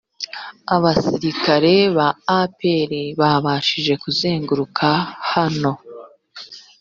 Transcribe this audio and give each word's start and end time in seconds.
abasirikare 0.75 1.73
ba 1.97 2.07
apr 2.39 2.91
babashije 3.19 3.93
kuzenguruka 4.03 4.87
hano 5.31 5.71